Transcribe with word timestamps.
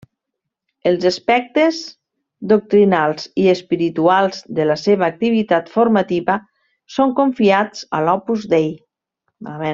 Els 0.91 1.03
aspectes 1.09 1.81
doctrinals 2.53 3.27
i 3.43 3.45
espirituals 3.53 4.41
de 4.61 4.65
la 4.71 4.79
seva 4.85 5.07
activitat 5.13 5.71
formativa 5.75 6.39
són 6.97 7.15
confiats 7.21 7.87
a 7.99 8.01
l'Opus 8.09 8.49
Dei. 8.57 8.69